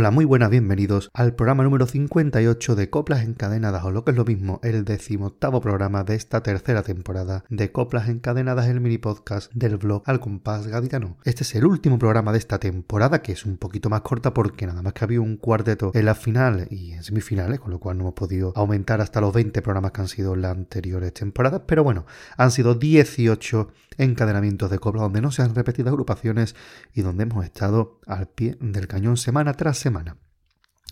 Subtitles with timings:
[0.00, 4.16] Hola, muy buenas, bienvenidos al programa número 58 de Coplas Encadenadas, o lo que es
[4.16, 9.52] lo mismo, el decimoctavo programa de esta tercera temporada de Coplas Encadenadas, el mini podcast
[9.54, 11.16] del blog Al Compás Gaditano.
[11.24, 14.68] Este es el último programa de esta temporada, que es un poquito más corta porque
[14.68, 17.98] nada más que había un cuarteto en la final y en semifinales, con lo cual
[17.98, 21.82] no hemos podido aumentar hasta los 20 programas que han sido las anteriores temporadas, pero
[21.82, 22.06] bueno,
[22.36, 26.54] han sido 18 encadenamientos de copla donde no se han repetido agrupaciones
[26.94, 29.87] y donde hemos estado al pie del cañón semana tras semana.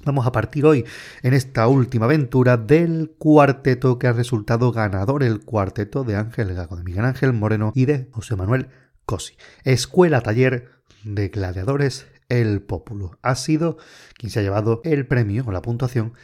[0.05, 0.85] Vamos a partir hoy
[1.23, 6.77] en esta última aventura del cuarteto que ha resultado ganador, el cuarteto de Ángel Gago,
[6.77, 8.69] de Miguel Ángel Moreno y de José Manuel
[9.05, 9.37] Cosi.
[9.65, 10.71] Escuela Taller
[11.03, 13.19] de Gladiadores El Pópulo.
[13.23, 13.79] Ha sido
[14.15, 16.15] quien se ha llevado el premio o la puntuación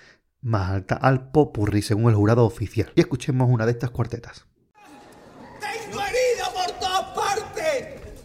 [0.42, 2.92] más alta al Popurri según el jurado oficial.
[2.94, 4.46] Y escuchemos una de estas cuartetas.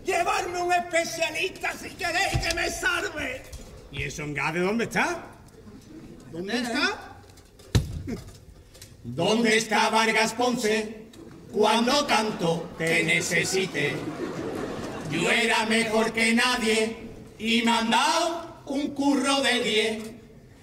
[0.04, 3.57] Llevarme un especialista si queréis que me salve.
[3.98, 5.24] ¿Y eso en Gade dónde está?
[6.32, 7.18] ¿Dónde está?
[9.04, 11.08] ¿Dónde está Vargas Ponce?
[11.52, 13.96] Cuando tanto te necesite.
[15.10, 16.98] Yo era mejor que nadie
[17.40, 20.04] y me han dado un curro de diez.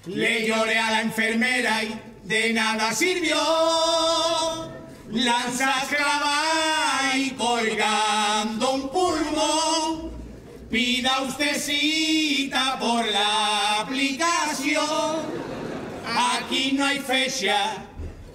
[0.06, 3.36] Le lloré a la enfermera y de nada sirvió.
[5.10, 8.13] Lanzas clavas y pulmón.
[10.74, 15.22] Pida usted cita por la aplicación.
[16.04, 17.76] Aquí no hay fecha,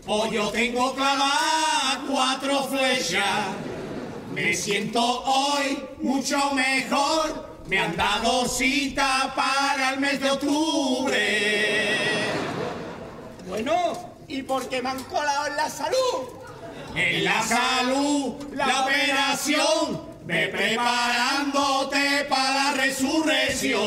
[0.08, 3.48] o yo tengo clavada cuatro flechas.
[4.34, 7.60] Me siento hoy mucho mejor.
[7.68, 11.98] Me han dado cita para el mes de octubre.
[13.50, 16.30] Bueno, ¿y por qué me han colado en la salud?
[16.96, 23.82] En la salud, la operación, ve preparándote para la resurrección.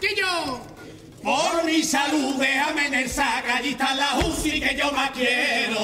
[0.00, 0.62] ¿Qué yo?
[1.22, 5.80] Por mi salud, déjame en el allí está la UCI que yo más quiero.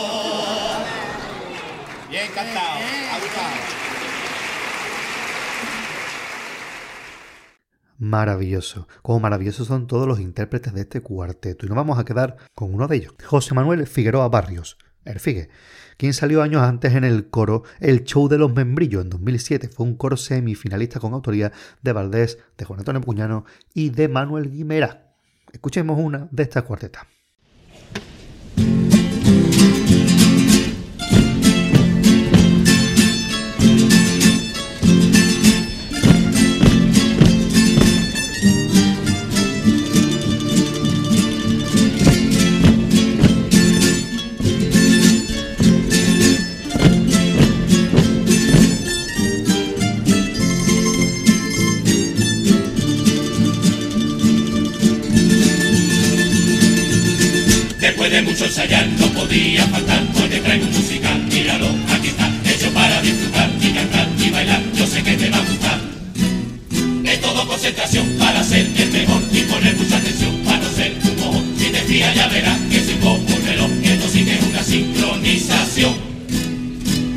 [2.08, 2.80] Bien cantado,
[3.12, 3.80] ha gustado.
[8.00, 8.88] Maravilloso.
[9.02, 11.66] Como maravillosos son todos los intérpretes de este cuarteto.
[11.66, 15.50] Y nos vamos a quedar con uno de ellos, José Manuel Figueroa Barrios, el Figue,
[15.96, 19.68] quien salió años antes en el coro El Show de los Membrillos en 2007.
[19.68, 21.52] Fue un coro semifinalista con autoría
[21.82, 23.44] de Valdés, de Juan Antonio Puñano
[23.74, 25.14] y de Manuel Guimera.
[25.52, 27.19] Escuchemos una de estas cuartetas.
[58.40, 63.68] Mucho ensayar no podía faltar, hoy traigo un míralo, aquí está, hecho para disfrutar y
[63.70, 65.78] cantar y bailar, yo sé que te va a gustar.
[67.04, 71.20] Es todo concentración para ser el mejor y poner mucha atención para no ser un
[71.20, 71.54] mojón.
[71.58, 74.62] Si te fijas ya verás que soy como un reloj, esto sí que es una
[74.62, 75.94] sincronización.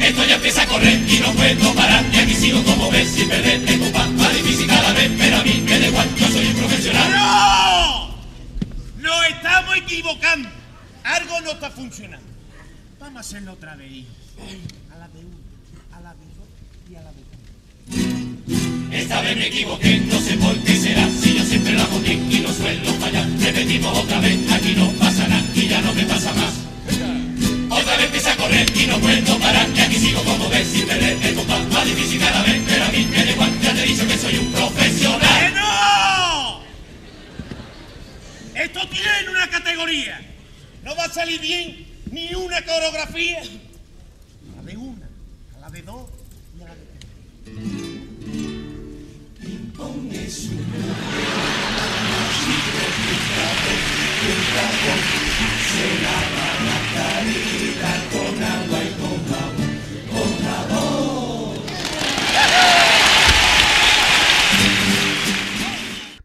[0.01, 3.29] Esto ya empieza a correr y no puedo parar, y aquí sigo como ves sin
[3.29, 6.47] perder el compás, más difícil cada vez, pero a mí me da igual, yo soy
[6.47, 7.11] un profesional.
[7.11, 8.07] ¡No!
[8.99, 10.62] Nos estamos equivocando.
[11.03, 12.25] Algo no está funcionando.
[12.99, 14.05] Vamos a hacerlo otra vez.
[14.93, 15.37] A la de uno,
[15.91, 16.47] a la de dos
[16.89, 19.01] y a la de tres.
[19.03, 22.31] Esta vez me equivoqué, no sé por qué será, si yo siempre lo hago bien
[22.31, 23.27] y no suelo fallar.
[23.39, 25.12] Repetimos otra vez, aquí no pasa
[41.13, 43.41] salir bien ni una coreografía.
[43.41, 45.07] A la de una,
[45.55, 46.09] a la de dos
[46.57, 48.03] y a la de tres.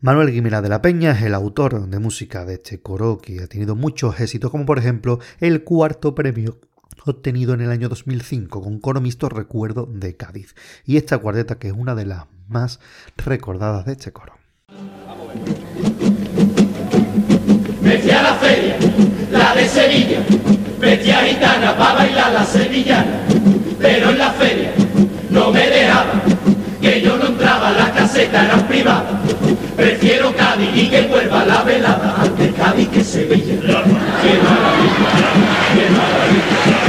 [0.09, 3.47] Manuel Guimera de la Peña es el autor de música de este coro que ha
[3.47, 6.59] tenido muchos éxitos, como por ejemplo el cuarto premio
[7.05, 10.55] obtenido en el año 2005 con coro mixto Recuerdo de Cádiz.
[10.87, 12.81] Y esta cuarteta que es una de las más
[13.19, 14.33] recordadas de este coro.
[17.83, 18.79] Me fui a la feria,
[19.31, 20.21] la de Sevilla,
[20.81, 23.27] Bestia gitana para bailar la sevillana,
[23.79, 24.73] pero en la feria
[25.29, 26.23] no me dejaba,
[28.19, 29.13] casetas eran privadas.
[29.77, 33.55] Prefiero Cádiz y que vuelva la velada, antes Cádiz que Sevilla.
[33.55, 35.21] ¡Qué maravilla!
[35.75, 36.81] ¡Qué maravilla!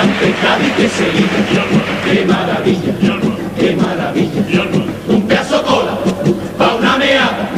[0.00, 1.64] Antes Cádiz que Sevilla.
[2.04, 2.92] ¡Qué maravilla!
[3.58, 4.62] ¡Qué maravilla!
[5.08, 5.98] Un pedazo cola
[6.56, 7.50] pa' una meada,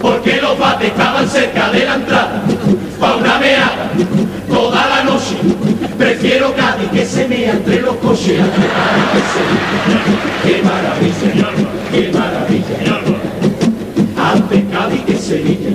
[0.00, 2.42] porque los bates estaban cerca de la entrada.
[2.98, 3.90] Pa' una meada,
[4.48, 5.36] toda la noche.
[5.98, 8.40] Prefiero Cádiz que se mea entre los coches.
[8.40, 10.20] Antes Cádiz.
[10.42, 11.29] ¡Qué maravilla!
[11.92, 13.00] ¡Qué maravilla!
[14.16, 15.70] Antes Cádiz que Sevilla.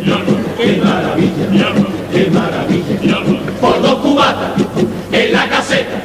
[0.57, 1.73] ¡Qué maravilla!
[2.13, 3.19] ¡Qué maravilla!
[3.59, 4.51] Por dos cubatas
[5.11, 6.01] en la caseta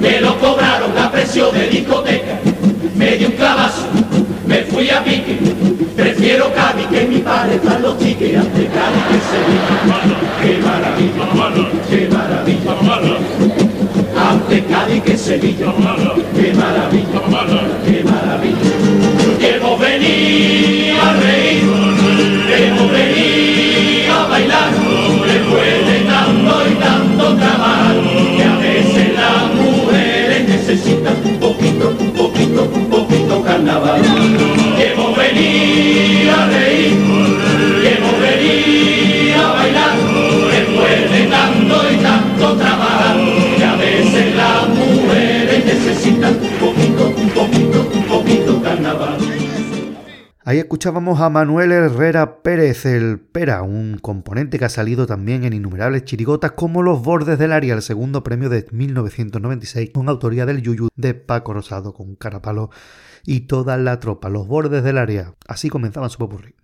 [0.00, 2.38] me lo cobraron a precio de discoteca.
[2.96, 3.86] Me di un clavazo,
[4.46, 5.38] me fui a pique.
[5.94, 9.74] Prefiero Cádiz que mi padre están los tickets antes Cádiz que Sevilla.
[10.42, 11.24] ¡Qué maravilla!
[11.88, 12.72] ¡Qué maravilla!
[14.30, 15.66] Antes Cádiz que Sevilla.
[16.34, 17.04] ¡Qué maravilla!
[17.22, 17.93] ¡Qué maravilla!
[20.04, 21.62] Venido a reír,
[22.58, 24.70] hemos venido a bailar,
[25.26, 27.96] después de tanto y tanto trabajar,
[28.36, 31.13] que a veces las mujeres necesitan
[50.54, 55.52] Ahí escuchábamos a Manuel Herrera Pérez, el Pera, un componente que ha salido también en
[55.52, 60.62] innumerables chirigotas como Los Bordes del Área, el segundo premio de 1996, con autoría del
[60.62, 62.70] Yuyu de Paco Rosado, con Carapalo
[63.26, 64.28] y toda la tropa.
[64.28, 65.34] Los Bordes del Área.
[65.48, 66.54] Así comenzaba su popurrí.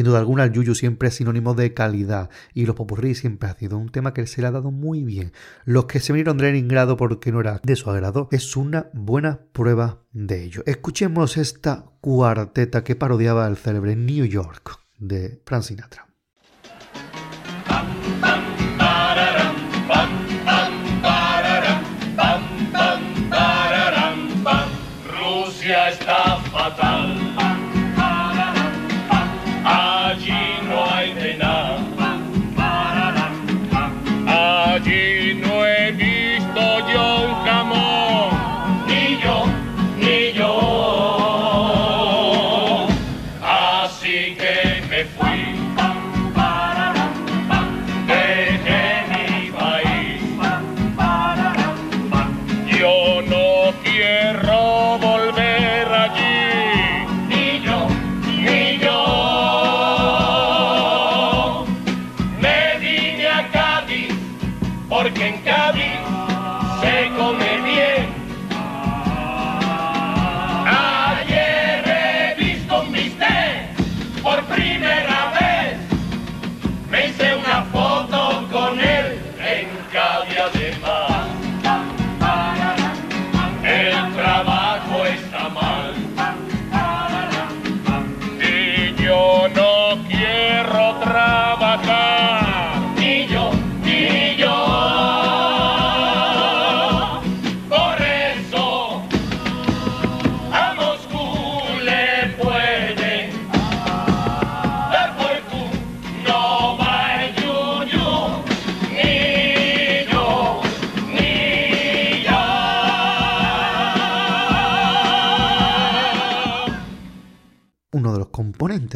[0.00, 3.54] Sin duda alguna, el Yuyu siempre es sinónimo de calidad y los popurrí siempre ha
[3.54, 5.34] sido un tema que se le ha dado muy bien.
[5.66, 9.40] Los que se vinieron de Leningrado porque no era de su agrado es una buena
[9.52, 10.62] prueba de ello.
[10.64, 16.09] Escuchemos esta cuarteta que parodiaba el célebre New York de Frank Sinatra.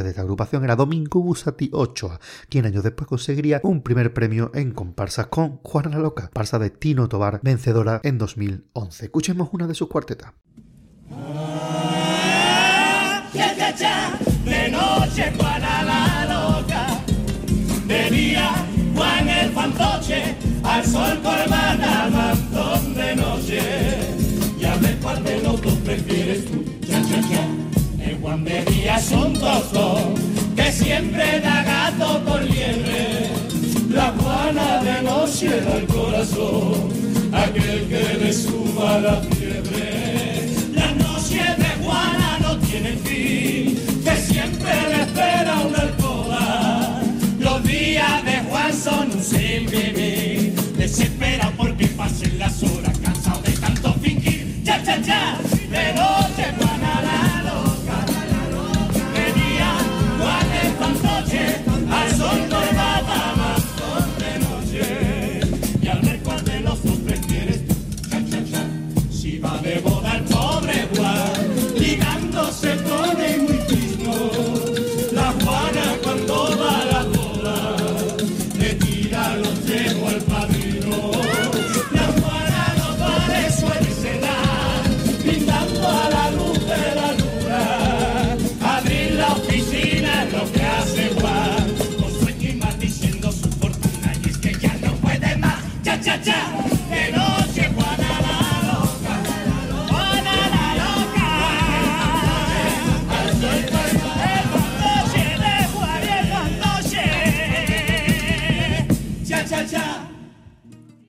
[0.02, 4.72] De esta agrupación era Domingo Busati Ochoa, quien años después conseguiría un primer premio en
[4.72, 9.04] comparsas con Juana la Loca, parsa de Tino Tobar, vencedora en 2011.
[9.04, 10.32] Escuchemos una de sus cuartetas.
[35.44, 36.88] Cielo al corazón,
[37.32, 39.20] aquel que le suba la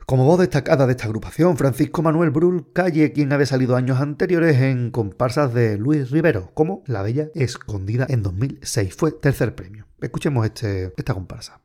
[0.05, 4.61] Como voz destacada de esta agrupación, Francisco Manuel Brul Calle, quien había salido años anteriores
[4.61, 8.95] en comparsas de Luis Rivero, como La Bella Escondida en 2006.
[8.95, 9.87] Fue tercer premio.
[9.99, 11.64] Escuchemos este, esta comparsa.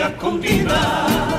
[0.00, 1.37] La bella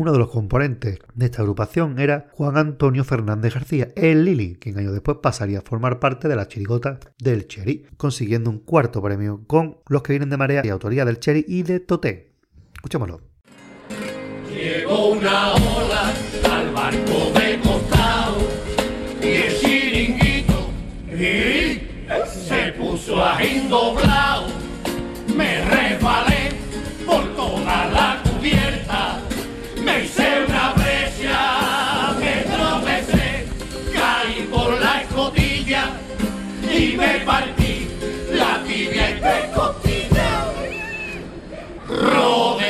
[0.00, 4.78] Uno de los componentes de esta agrupación era Juan Antonio Fernández García, el Lili, quien
[4.78, 9.42] años después pasaría a formar parte de la chirigota del Cheri, consiguiendo un cuarto premio
[9.46, 12.32] con Los que vienen de Marea y autoría del Cheri y de Toté.
[12.76, 13.20] Escuchémoslo.
[14.50, 16.14] Llegó una ola
[16.50, 18.38] al barco de costado
[19.22, 20.70] y el chiringuito
[21.12, 21.82] y
[22.26, 23.38] se puso a
[23.68, 24.46] doblado.
[25.36, 25.79] Me resbalé
[37.00, 37.24] me
[38.36, 40.00] la tibia y tres costillas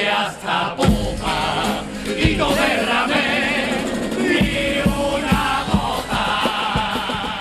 [0.09, 3.75] hasta popa y no derramé
[4.87, 7.39] una gota.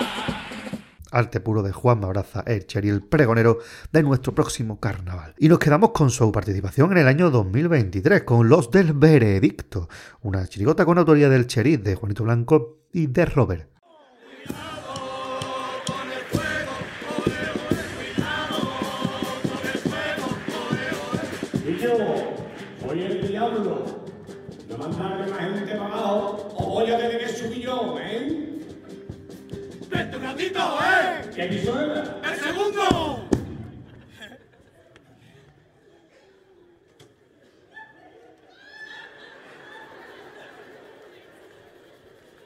[1.12, 3.58] Arte puro de Juan Mabraza, el Cheri, el pregonero
[3.92, 5.34] de nuestro próximo carnaval.
[5.38, 9.88] Y nos quedamos con su participación en el año 2023, con Los del Veredicto,
[10.22, 13.79] una chirigota con autoría del Cheri, de Juanito Blanco y de Robert.
[26.80, 28.48] voy a tener subir yo, ¿eh?
[29.88, 31.30] ¡Vete un ratito, eh!
[31.34, 33.28] ¿Qué piso ¡El segundo!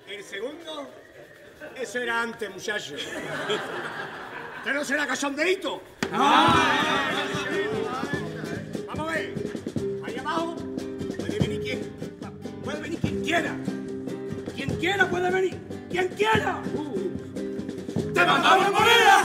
[0.09, 0.91] ¿El segundo?
[1.77, 2.95] Eso era antes, muchacho.
[4.65, 5.81] ¿Que no será cachondeito?
[8.87, 9.35] Vamos a ver.
[10.05, 10.57] Ahí abajo
[11.19, 11.81] puede venir quien,
[12.65, 13.57] puede venir quien quiera.
[14.65, 15.59] Quien quiera puede venir.
[15.91, 16.63] Quien quiera.
[18.15, 19.25] ¡Te mandamos moneda!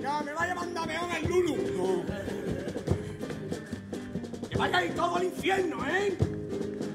[0.00, 2.04] Ya me vaya a mandar peón el Lulu.
[4.48, 6.16] Que vaya ahí todo al infierno, ¿eh?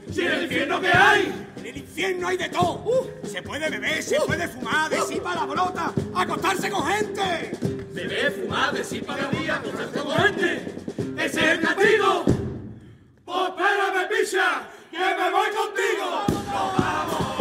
[0.10, 2.84] Si en el infierno que hay, En el infierno hay de todo.
[2.86, 7.52] Uh, se puede beber, se puede fumar, decir palabrota, acostarse con gente.
[7.92, 10.76] beber, fumar, decir palabrías, acostarse con gente.
[11.18, 12.41] Ese es el castigo.
[13.32, 16.08] Espérame, picha, que me voy contigo.
[16.30, 17.32] Nos vamos.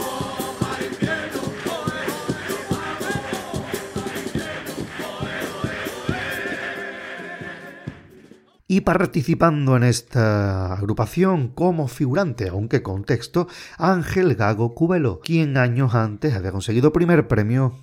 [8.73, 15.97] Y participando en esta agrupación como figurante, aunque con texto, Ángel Gago Cubelo, quien años
[15.97, 17.75] antes había conseguido primer premio,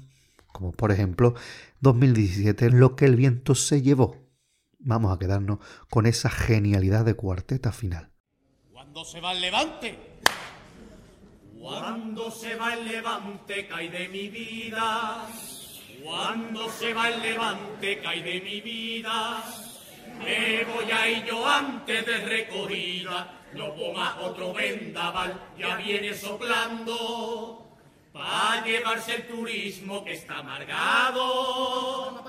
[0.53, 1.35] como por ejemplo
[1.81, 4.26] 2017, Lo que el viento se llevó.
[4.87, 8.09] Vamos a quedarnos con esa genialidad de cuarteta final.
[8.71, 9.99] Cuando se va el levante,
[11.59, 15.27] Cuando se va el levante, cae de mi vida.
[16.01, 19.43] Cuando se va el levante, cae de mi vida.
[20.19, 23.41] Me voy a ir yo antes de recogida.
[23.55, 27.67] No más otro vendaval, ya viene soplando.
[28.13, 32.23] Pa' llevarse el turismo que está amargado.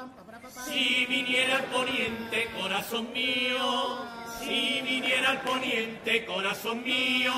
[0.50, 3.98] Si viniera el poniente, corazón mío,
[4.40, 7.32] si viniera el poniente, corazón mío,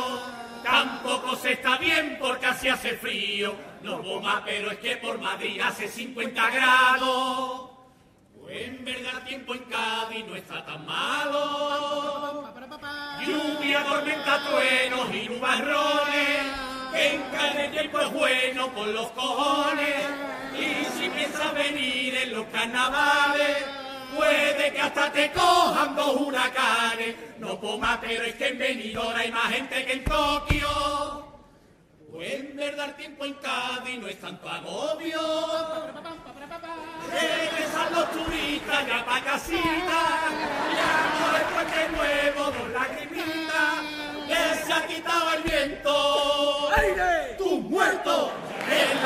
[0.63, 3.55] tampoco se está bien porque así hace frío.
[3.83, 7.71] No bomba, pero es que por Madrid hace 50 grados.
[8.41, 12.45] Pues en verdad tiempo en Cádiz no está tan malo.
[13.27, 16.47] Lluvia, tormenta, truenos y nubarrones.
[16.95, 20.30] En Cádiz el tiempo es bueno por los cojones.
[21.41, 23.65] Piensas venir en los carnavales,
[24.15, 27.15] puede que hasta te cojan dos huracanes.
[27.39, 31.29] No coma, pero es que en Benidorm hay más gente que en Tokio.
[32.11, 35.21] Pues en verdad el tiempo en Cádiz no es tanto agobio.
[37.11, 40.03] Regresan los turistas ya pa' casita,
[40.77, 43.81] ya no es puente nuevo, dos lagrimitas,
[44.29, 46.71] que se ha quitado el viento.
[46.77, 47.35] ¡Aire!
[47.39, 48.31] ¡Tú muerto
[48.69, 49.00] en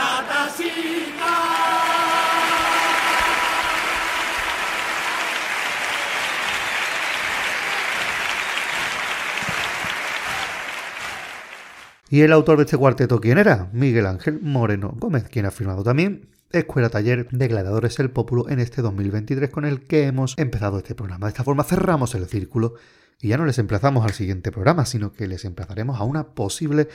[12.15, 13.69] ¿Y el autor de este cuarteto quién era?
[13.73, 18.61] Miguel Ángel Moreno Gómez, quien ha firmado también Escuela Taller de Gladiadores El Pópulo en
[18.61, 21.27] este 2023 con el que hemos empezado este programa.
[21.27, 22.75] De esta forma cerramos el círculo
[23.21, 26.89] y ya no les emplazamos al siguiente programa, sino que les emplazaremos a una posible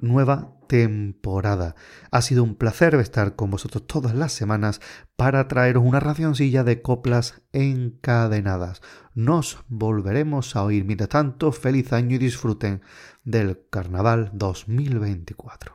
[0.00, 1.74] nueva temporada.
[2.10, 4.80] Ha sido un placer estar con vosotros todas las semanas
[5.16, 8.82] para traeros una racioncilla de coplas encadenadas.
[9.14, 10.84] Nos volveremos a oír.
[10.84, 12.82] Mientras tanto, feliz año y disfruten
[13.24, 15.74] del Carnaval 2024.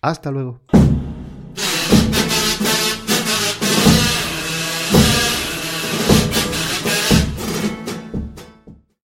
[0.00, 0.60] Hasta luego.